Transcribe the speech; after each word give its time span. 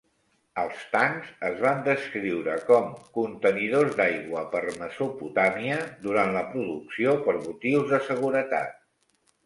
Els 0.59 0.85
tancs 0.93 1.27
es 1.49 1.59
van 1.65 1.83
descriure 1.87 2.55
com 2.71 2.89
"Contenidors 3.19 3.93
d"aigua 4.01 4.43
per 4.57 4.65
Mesopotàmia" 4.81 5.79
durant 6.11 6.37
la 6.41 6.45
producció 6.57 7.17
per 7.29 7.41
motius 7.49 7.91
de 7.97 8.07
seguretat 8.13 8.79